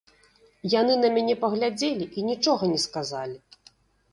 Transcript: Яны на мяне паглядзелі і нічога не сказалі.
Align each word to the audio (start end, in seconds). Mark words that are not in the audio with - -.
Яны 0.73 0.93
на 1.01 1.11
мяне 1.17 1.35
паглядзелі 1.43 2.07
і 2.23 2.25
нічога 2.31 2.63
не 2.73 2.79
сказалі. 2.87 3.37